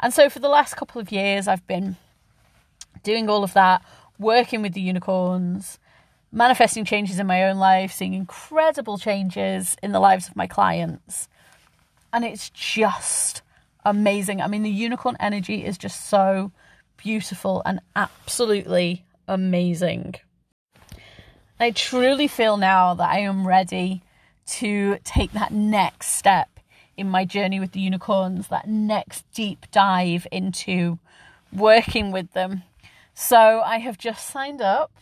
And 0.00 0.12
so 0.12 0.28
for 0.28 0.40
the 0.40 0.48
last 0.48 0.74
couple 0.74 1.00
of 1.00 1.12
years, 1.12 1.46
I've 1.46 1.66
been 1.68 1.94
doing 3.04 3.30
all 3.30 3.44
of 3.44 3.52
that, 3.52 3.84
working 4.18 4.62
with 4.62 4.72
the 4.72 4.80
unicorns, 4.80 5.78
manifesting 6.30 6.84
changes 6.84 7.18
in 7.18 7.26
my 7.26 7.44
own 7.44 7.56
life, 7.56 7.92
seeing 7.92 8.14
incredible 8.14 8.98
changes 8.98 9.76
in 9.82 9.92
the 9.92 10.00
lives 10.00 10.28
of 10.28 10.36
my 10.36 10.46
clients. 10.46 11.28
And 12.12 12.24
it's 12.24 12.50
just 12.50 13.42
amazing. 13.84 14.40
I 14.40 14.48
mean, 14.48 14.62
the 14.62 14.70
unicorn 14.70 15.16
energy 15.20 15.64
is 15.64 15.78
just 15.78 16.08
so 16.08 16.52
beautiful 16.96 17.62
and 17.64 17.80
absolutely 17.96 19.04
amazing. 19.26 20.16
I 21.60 21.70
truly 21.70 22.28
feel 22.28 22.56
now 22.56 22.94
that 22.94 23.10
I 23.10 23.20
am 23.20 23.46
ready 23.46 24.02
to 24.46 24.98
take 25.04 25.32
that 25.32 25.52
next 25.52 26.08
step 26.08 26.48
in 26.96 27.08
my 27.08 27.24
journey 27.24 27.60
with 27.60 27.72
the 27.72 27.80
unicorns, 27.80 28.48
that 28.48 28.68
next 28.68 29.24
deep 29.32 29.66
dive 29.70 30.26
into 30.32 30.98
working 31.52 32.10
with 32.10 32.32
them. 32.32 32.62
So 33.14 33.60
I 33.60 33.78
have 33.78 33.98
just 33.98 34.28
signed 34.28 34.60
up 34.60 34.92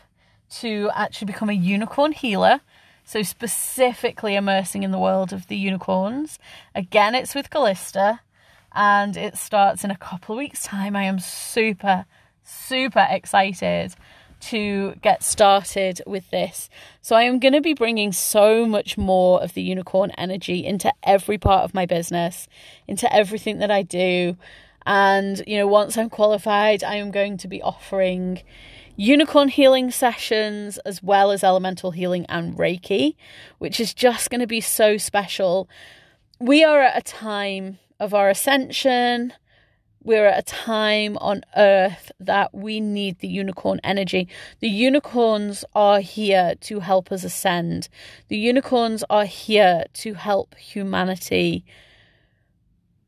to 0.51 0.91
actually 0.95 1.27
become 1.27 1.51
a 1.51 1.55
unicorn 1.55 2.13
healer. 2.13 2.61
So, 3.05 3.23
specifically 3.23 4.35
immersing 4.35 4.83
in 4.83 4.91
the 4.91 4.99
world 4.99 5.33
of 5.33 5.47
the 5.47 5.57
unicorns. 5.57 6.41
Again, 6.75 7.15
it's 7.15 7.37
with 7.37 7.51
Callista 7.51 8.21
and 8.75 9.17
it 9.17 9.37
starts 9.37 9.85
in 9.85 9.93
a 9.93 9.97
couple 9.97 10.35
of 10.35 10.39
weeks' 10.39 10.65
time. 10.65 10.97
I 10.97 11.05
am 11.05 11.21
super, 11.21 12.05
super 12.43 13.07
excited 13.09 13.95
to 14.39 14.95
get 15.03 15.23
started 15.23 16.03
with 16.05 16.29
this. 16.31 16.69
So, 17.01 17.15
I 17.15 17.23
am 17.23 17.39
going 17.39 17.53
to 17.53 17.61
be 17.61 17.75
bringing 17.75 18.11
so 18.11 18.67
much 18.67 18.99
more 18.99 19.41
of 19.41 19.55
the 19.55 19.63
unicorn 19.63 20.11
energy 20.19 20.67
into 20.67 20.93
every 21.05 21.39
part 21.39 21.63
of 21.63 21.75
my 21.75 21.87
business, 21.87 22.49
into 22.89 23.13
everything 23.15 23.59
that 23.59 23.71
I 23.71 23.83
do. 23.83 24.37
And, 24.85 25.45
you 25.47 25.59
know, 25.59 25.69
once 25.69 25.97
I'm 25.97 26.11
qualified, 26.11 26.83
I 26.83 26.97
am 26.97 27.13
going 27.13 27.37
to 27.39 27.49
be 27.49 27.63
offering 27.63 28.43
unicorn 28.97 29.49
healing 29.49 29.91
sessions 29.91 30.79
as 30.79 31.03
well 31.03 31.31
as 31.31 31.45
elemental 31.45 31.91
healing 31.91 32.27
and 32.29 32.57
Reiki, 32.57 33.15
which 33.59 33.79
is 33.79 33.95
just 33.95 34.31
going 34.31 34.41
to 34.41 34.47
be 34.47 34.61
so 34.61 34.97
special. 34.97 35.69
We 36.41 36.65
are 36.65 36.81
at 36.81 36.99
a 36.99 37.03
time 37.03 37.79
of 38.01 38.15
our 38.15 38.31
ascension. 38.31 39.33
We're 40.03 40.27
at 40.27 40.39
a 40.39 40.43
time 40.43 41.17
on 41.19 41.43
earth 41.57 42.13
that 42.21 42.55
we 42.55 42.81
need 42.81 43.19
the 43.19 43.29
unicorn 43.29 43.81
energy. 43.83 44.29
The 44.61 44.69
unicorns 44.69 45.65
are 45.75 46.01
here 46.01 46.55
to 46.61 46.81
help 46.81 47.11
us 47.11 47.25
ascend. 47.25 47.89
The 48.29 48.39
unicorns 48.39 49.03
are 49.11 49.25
here 49.25 49.85
to 49.95 50.15
help 50.15 50.55
humanity 50.55 51.65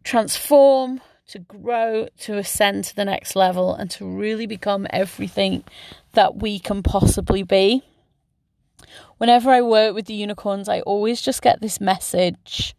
transform, 0.02 1.00
to 1.28 1.38
grow, 1.38 2.08
to 2.20 2.38
ascend 2.38 2.84
to 2.84 2.96
the 2.96 3.04
next 3.04 3.36
level, 3.36 3.74
and 3.74 3.90
to 3.92 4.06
really 4.06 4.46
become 4.46 4.86
everything 4.90 5.62
that 6.12 6.36
we 6.36 6.58
can 6.58 6.82
possibly 6.82 7.42
be. 7.42 7.82
Whenever 9.18 9.50
I 9.50 9.60
work 9.60 9.94
with 9.94 10.06
the 10.06 10.14
unicorns, 10.14 10.68
I 10.68 10.80
always 10.80 11.20
just 11.20 11.42
get 11.42 11.60
this 11.60 11.80
message 11.80 12.74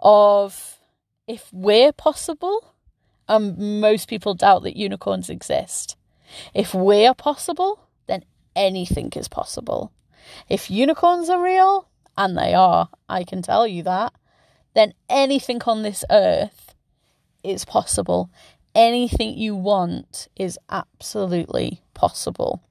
of 0.00 0.78
if 1.26 1.48
we're 1.52 1.92
possible, 1.92 2.74
and 3.28 3.80
most 3.80 4.08
people 4.08 4.34
doubt 4.34 4.62
that 4.62 4.76
unicorns 4.76 5.28
exist, 5.28 5.96
if 6.54 6.72
we're 6.72 7.14
possible, 7.14 7.88
then 8.06 8.24
anything 8.54 9.12
is 9.16 9.28
possible. 9.28 9.92
If 10.48 10.70
unicorns 10.70 11.28
are 11.28 11.42
real, 11.42 11.88
and 12.16 12.38
they 12.38 12.54
are, 12.54 12.88
I 13.08 13.24
can 13.24 13.42
tell 13.42 13.66
you 13.66 13.82
that, 13.82 14.12
then 14.74 14.94
anything 15.08 15.60
on 15.66 15.82
this 15.82 16.04
earth 16.10 16.74
is 17.46 17.64
possible. 17.64 18.30
Anything 18.74 19.38
you 19.38 19.54
want 19.54 20.28
is 20.36 20.58
absolutely 20.68 21.80
possible. 21.94 22.62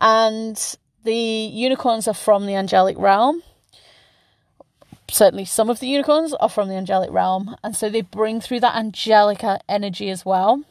And 0.00 0.76
the 1.04 1.14
unicorns 1.14 2.06
are 2.08 2.14
from 2.14 2.46
the 2.46 2.54
angelic 2.54 2.98
realm. 2.98 3.42
Certainly, 5.10 5.46
some 5.46 5.70
of 5.70 5.80
the 5.80 5.88
unicorns 5.88 6.34
are 6.34 6.48
from 6.48 6.68
the 6.68 6.76
angelic 6.76 7.10
realm, 7.10 7.56
and 7.64 7.74
so 7.74 7.88
they 7.88 8.00
bring 8.00 8.40
through 8.40 8.60
that 8.60 8.76
angelic 8.76 9.42
energy 9.68 10.08
as 10.10 10.24
well. 10.24 10.62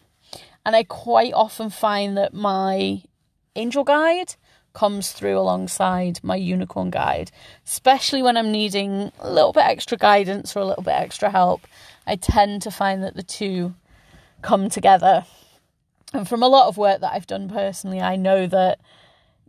And 0.66 0.76
I 0.76 0.84
quite 0.84 1.34
often 1.34 1.70
find 1.70 2.16
that 2.18 2.34
my 2.34 3.02
angel 3.56 3.84
guide 3.84 4.36
comes 4.74 5.12
through 5.12 5.38
alongside 5.38 6.20
my 6.24 6.36
unicorn 6.36 6.90
guide, 6.90 7.32
especially 7.66 8.22
when 8.22 8.38
I'm 8.38 8.52
needing 8.52 9.12
a 9.20 9.30
little 9.30 9.52
bit 9.52 9.66
extra 9.66 9.98
guidance 9.98 10.56
or 10.56 10.60
a 10.60 10.66
little 10.66 10.84
bit 10.84 10.94
extra 10.94 11.30
help. 11.30 11.62
I 12.10 12.16
tend 12.16 12.62
to 12.64 12.72
find 12.72 13.04
that 13.04 13.16
the 13.16 13.24
two 13.24 13.76
come 14.42 14.70
together. 14.70 15.26
And 16.14 16.28
from 16.28 16.42
a 16.42 16.48
lot 16.48 16.68
of 16.68 16.78
work 16.78 17.02
that 17.02 17.14
I've 17.14 17.28
done 17.28 17.50
personally, 17.50 18.02
I 18.02 18.16
know 18.16 18.48
that 18.48 18.80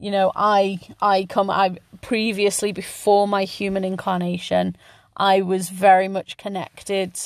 you 0.01 0.11
know, 0.11 0.33
I 0.35 0.81
I 1.01 1.27
come 1.29 1.51
I 1.51 1.77
previously 2.01 2.73
before 2.73 3.29
my 3.29 3.45
human 3.45 3.85
incarnation, 3.85 4.77
I 5.17 5.43
was 5.43 5.69
very 5.69 6.09
much 6.09 6.39
connected 6.39 7.19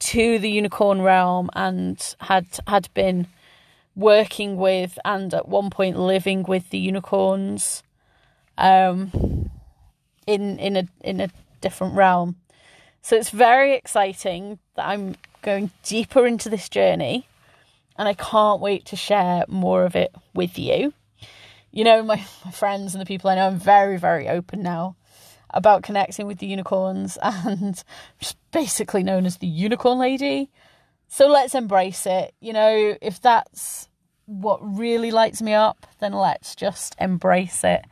to 0.00 0.38
the 0.38 0.50
unicorn 0.50 1.00
realm 1.00 1.48
and 1.54 2.14
had 2.20 2.46
had 2.68 2.92
been 2.92 3.26
working 3.96 4.56
with 4.56 4.98
and 5.04 5.32
at 5.32 5.48
one 5.48 5.70
point 5.70 5.98
living 5.98 6.42
with 6.42 6.68
the 6.70 6.78
unicorns 6.78 7.82
um 8.58 9.48
in 10.26 10.58
in 10.58 10.76
a 10.76 10.86
in 11.00 11.20
a 11.20 11.30
different 11.62 11.94
realm. 11.94 12.36
So 13.04 13.16
it's 13.16 13.28
very 13.28 13.74
exciting 13.74 14.60
that 14.76 14.88
I'm 14.88 15.16
going 15.42 15.70
deeper 15.82 16.26
into 16.26 16.48
this 16.48 16.70
journey 16.70 17.28
and 17.98 18.08
I 18.08 18.14
can't 18.14 18.62
wait 18.62 18.86
to 18.86 18.96
share 18.96 19.44
more 19.46 19.84
of 19.84 19.94
it 19.94 20.14
with 20.32 20.58
you. 20.58 20.94
You 21.70 21.84
know, 21.84 22.02
my, 22.02 22.16
my 22.46 22.50
friends 22.50 22.94
and 22.94 23.02
the 23.02 23.06
people 23.06 23.28
I 23.28 23.34
know, 23.34 23.48
I'm 23.48 23.58
very, 23.58 23.98
very 23.98 24.26
open 24.26 24.62
now 24.62 24.96
about 25.50 25.82
connecting 25.82 26.26
with 26.26 26.38
the 26.38 26.46
unicorns 26.46 27.18
and 27.22 27.84
just 28.20 28.38
basically 28.52 29.02
known 29.02 29.26
as 29.26 29.36
the 29.36 29.46
unicorn 29.46 29.98
lady. 29.98 30.50
So 31.06 31.26
let's 31.26 31.54
embrace 31.54 32.06
it. 32.06 32.34
You 32.40 32.54
know, 32.54 32.96
if 33.02 33.20
that's 33.20 33.86
what 34.26 34.58
really 34.62 35.10
lights 35.10 35.42
me 35.42 35.52
up, 35.52 35.86
then 36.00 36.12
let's 36.12 36.54
just 36.54 36.96
embrace 36.98 37.62
it. 37.64 37.84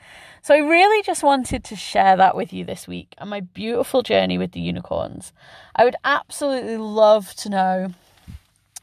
So 0.43 0.55
I 0.55 0.59
really 0.59 1.03
just 1.03 1.23
wanted 1.23 1.62
to 1.65 1.77
share 1.77 2.17
that 2.17 2.35
with 2.35 2.53
you 2.53 2.65
this 2.65 2.89
week 2.89 3.15
and 3.19 3.31
my 3.31 3.41
beautiful 3.41 4.03
journey 4.03 4.39
with 4.39 4.53
the 4.53 4.61
unicorns. 4.61 5.33
I 5.77 5.85
would 5.85 5.97
absolutely 6.05 6.79
love 6.79 7.35
to 7.37 7.49
know 7.49 7.95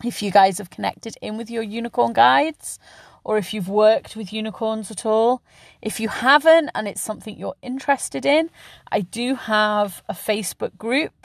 if 0.03 0.21
you 0.21 0.31
guys 0.31 0.59
have 0.59 0.69
connected 0.69 1.17
in 1.21 1.37
with 1.37 1.49
your 1.49 1.63
unicorn 1.63 2.13
guides 2.13 2.79
or 3.23 3.37
if 3.37 3.53
you've 3.53 3.67
worked 3.67 4.15
with 4.15 4.31
unicorns 4.31 4.89
at 4.89 5.05
all. 5.05 5.41
If 5.81 5.99
you 5.99 6.07
haven't 6.07 6.69
and 6.73 6.87
it's 6.87 7.01
something 7.01 7.37
you're 7.37 7.55
interested 7.61 8.25
in, 8.25 8.49
I 8.91 9.01
do 9.01 9.35
have 9.35 10.01
a 10.07 10.13
Facebook 10.13 10.77
group. 10.77 11.18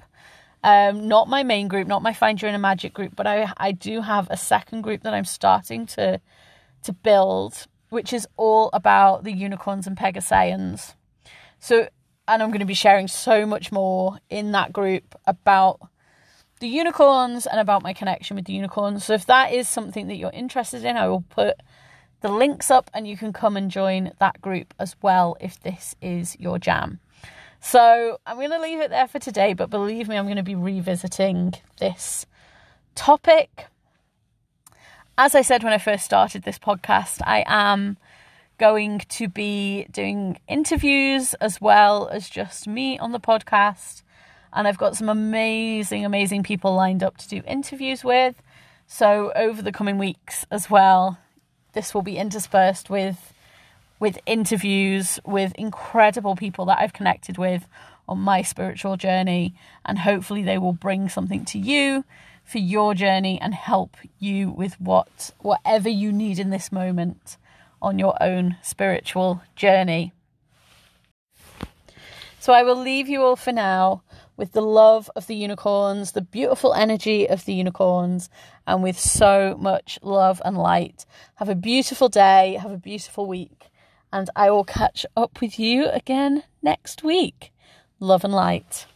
Um, 0.64 1.08
not 1.08 1.28
my 1.28 1.42
main 1.42 1.68
group, 1.68 1.86
not 1.86 2.02
my 2.02 2.14
Find 2.14 2.40
Your 2.40 2.48
Inner 2.48 2.58
Magic 2.58 2.94
group, 2.94 3.14
but 3.14 3.26
I 3.26 3.52
I 3.58 3.70
do 3.72 4.00
have 4.00 4.28
a 4.30 4.36
second 4.36 4.80
group 4.80 5.02
that 5.02 5.12
I'm 5.12 5.26
starting 5.26 5.84
to 5.88 6.22
to 6.84 6.92
build, 6.94 7.66
which 7.90 8.14
is 8.14 8.26
all 8.38 8.70
about 8.72 9.24
the 9.24 9.32
unicorns 9.32 9.86
and 9.86 9.94
Pegasians. 9.94 10.94
So, 11.58 11.88
and 12.26 12.42
I'm 12.42 12.48
going 12.48 12.60
to 12.60 12.66
be 12.66 12.72
sharing 12.72 13.08
so 13.08 13.44
much 13.44 13.72
more 13.72 14.18
in 14.30 14.52
that 14.52 14.72
group 14.72 15.14
about 15.26 15.80
the 16.60 16.68
unicorns 16.68 17.46
and 17.46 17.60
about 17.60 17.82
my 17.82 17.92
connection 17.92 18.36
with 18.36 18.46
the 18.46 18.54
unicorns. 18.54 19.04
So, 19.04 19.12
if 19.12 19.26
that 19.26 19.52
is 19.52 19.68
something 19.68 20.08
that 20.08 20.16
you're 20.16 20.30
interested 20.30 20.82
in, 20.82 20.96
I 20.96 21.08
will 21.08 21.26
put 21.28 21.56
the 22.22 22.32
links 22.32 22.70
up 22.70 22.90
and 22.94 23.06
you 23.06 23.18
can 23.18 23.34
come 23.34 23.58
and 23.58 23.70
join 23.70 24.12
that 24.18 24.40
group 24.40 24.72
as 24.78 24.96
well 25.02 25.36
if 25.40 25.60
this 25.60 25.94
is 26.00 26.38
your 26.40 26.58
jam. 26.58 27.00
So 27.66 28.20
I'm 28.26 28.36
going 28.36 28.50
to 28.50 28.60
leave 28.60 28.80
it 28.80 28.90
there 28.90 29.08
for 29.08 29.18
today, 29.18 29.54
but 29.54 29.70
believe 29.70 30.06
me, 30.06 30.18
I'm 30.18 30.26
going 30.26 30.36
to 30.36 30.42
be 30.42 30.54
revisiting 30.54 31.54
this 31.80 32.26
topic. 32.94 33.68
As 35.16 35.34
I 35.34 35.40
said 35.40 35.64
when 35.64 35.72
I 35.72 35.78
first 35.78 36.04
started 36.04 36.42
this 36.42 36.58
podcast, 36.58 37.22
I 37.26 37.42
am 37.46 37.96
going 38.58 38.98
to 39.08 39.28
be 39.28 39.86
doing 39.90 40.38
interviews 40.46 41.32
as 41.40 41.58
well 41.58 42.08
as 42.08 42.28
just 42.28 42.68
me 42.68 42.98
on 42.98 43.12
the 43.12 43.18
podcast. 43.18 44.02
And 44.52 44.68
I've 44.68 44.78
got 44.78 44.94
some 44.94 45.08
amazing, 45.08 46.04
amazing 46.04 46.42
people 46.42 46.74
lined 46.74 47.02
up 47.02 47.16
to 47.16 47.28
do 47.28 47.40
interviews 47.46 48.04
with. 48.04 48.42
So, 48.86 49.32
over 49.34 49.62
the 49.62 49.72
coming 49.72 49.96
weeks 49.96 50.44
as 50.50 50.68
well, 50.68 51.18
this 51.72 51.94
will 51.94 52.02
be 52.02 52.18
interspersed 52.18 52.90
with 52.90 53.33
with 54.04 54.18
interviews 54.26 55.18
with 55.24 55.54
incredible 55.54 56.36
people 56.36 56.66
that 56.66 56.78
I've 56.78 56.92
connected 56.92 57.38
with 57.38 57.66
on 58.06 58.18
my 58.18 58.42
spiritual 58.42 58.98
journey 58.98 59.54
and 59.82 59.98
hopefully 59.98 60.42
they 60.42 60.58
will 60.58 60.74
bring 60.74 61.08
something 61.08 61.42
to 61.46 61.58
you 61.58 62.04
for 62.44 62.58
your 62.58 62.92
journey 62.92 63.40
and 63.40 63.54
help 63.54 63.96
you 64.18 64.50
with 64.50 64.78
what 64.78 65.30
whatever 65.38 65.88
you 65.88 66.12
need 66.12 66.38
in 66.38 66.50
this 66.50 66.70
moment 66.70 67.38
on 67.80 67.98
your 67.98 68.14
own 68.22 68.58
spiritual 68.60 69.40
journey. 69.56 70.12
So 72.40 72.52
I 72.52 72.62
will 72.62 72.76
leave 72.76 73.08
you 73.08 73.22
all 73.22 73.36
for 73.36 73.52
now 73.52 74.02
with 74.36 74.52
the 74.52 74.60
love 74.60 75.10
of 75.16 75.28
the 75.28 75.34
unicorns, 75.34 76.12
the 76.12 76.20
beautiful 76.20 76.74
energy 76.74 77.26
of 77.26 77.46
the 77.46 77.54
unicorns, 77.54 78.28
and 78.66 78.82
with 78.82 79.00
so 79.00 79.56
much 79.58 79.98
love 80.02 80.42
and 80.44 80.58
light. 80.58 81.06
Have 81.36 81.48
a 81.48 81.54
beautiful 81.54 82.10
day, 82.10 82.58
have 82.60 82.70
a 82.70 82.76
beautiful 82.76 83.24
week, 83.24 83.70
and 84.14 84.30
I 84.36 84.48
will 84.52 84.62
catch 84.62 85.04
up 85.16 85.40
with 85.40 85.58
you 85.58 85.88
again 85.88 86.44
next 86.62 87.02
week. 87.02 87.52
Love 87.98 88.22
and 88.22 88.32
light. 88.32 88.86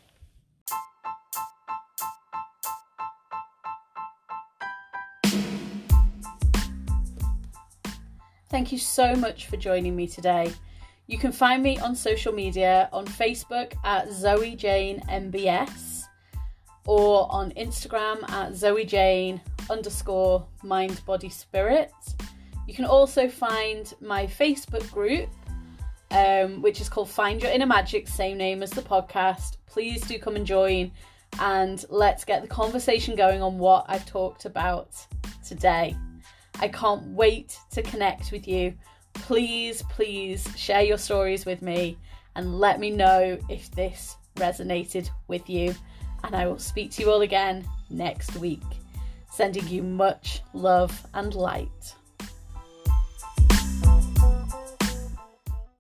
Thank 8.48 8.70
you 8.70 8.78
so 8.78 9.16
much 9.16 9.46
for 9.48 9.57
joining 9.57 9.96
me 9.96 10.07
today. 10.07 10.52
You 11.09 11.18
can 11.18 11.33
find 11.33 11.64
me 11.64 11.78
on 11.78 11.96
social 11.96 12.33
media 12.33 12.88
on 12.92 13.04
Facebook 13.04 13.72
at 13.85 14.12
Zoe 14.12 14.54
Jane 14.54 15.00
MBS 15.09 16.04
or 16.87 17.26
on 17.31 17.50
Instagram 17.52 18.28
at 18.31 18.54
Zoe 18.54 18.85
Jane 18.85 19.40
underscore 19.68 20.46
mind 20.62 21.04
body 21.04 21.28
spirit. 21.28 21.90
You 22.68 22.74
can 22.74 22.85
also 22.85 23.28
find 23.28 23.92
my 24.00 24.26
Facebook 24.26 24.88
group, 24.92 25.28
um, 26.12 26.62
which 26.62 26.81
is 26.81 26.88
called 26.88 27.11
Find 27.11 27.42
Your 27.42 27.50
Inner 27.50 27.66
Magic, 27.66 28.07
same 28.07 28.38
name 28.38 28.62
as 28.62 28.70
the 28.70 28.83
podcast. 28.83 29.57
Please 29.66 30.02
do 30.02 30.20
come 30.20 30.37
and 30.37 30.46
join 30.46 30.92
and 31.40 31.85
let's 31.90 32.24
get 32.24 32.42
the 32.42 32.48
conversation 32.48 33.16
going 33.16 33.42
on 33.42 33.59
what 33.59 33.85
I've 33.88 34.07
talked 34.07 34.44
about 34.44 34.94
today. 35.44 35.96
I 36.61 36.68
can't 36.68 37.02
wait 37.09 37.59
to 37.72 37.83
connect 37.83 38.31
with 38.31 38.46
you 38.46 38.74
please, 39.18 39.83
please 39.90 40.48
share 40.57 40.83
your 40.83 40.98
stories 40.98 41.44
with 41.44 41.62
me 41.62 41.98
and 42.37 42.59
let 42.59 42.81
me 42.81 42.90
know 42.90 43.38
if 43.48 43.70
this 43.72 44.16
resonated 44.37 45.11
with 45.26 45.48
you. 45.50 45.74
And 46.24 46.35
I 46.35 46.46
will 46.46 46.59
speak 46.59 46.90
to 46.92 47.02
you 47.02 47.11
all 47.11 47.22
again 47.22 47.66
next 47.90 48.37
week. 48.37 48.62
Sending 49.31 49.66
you 49.68 49.83
much 49.83 50.40
love 50.52 51.07
and 51.14 51.35
light. 51.35 51.94